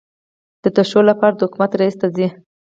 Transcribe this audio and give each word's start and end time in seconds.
د 0.63 0.65
توشیح 0.75 1.01
لپاره 1.09 1.33
د 1.35 1.39
حکومت 1.47 1.71
رئیس 1.79 1.95
ته 2.01 2.07
ځي. 2.15 2.27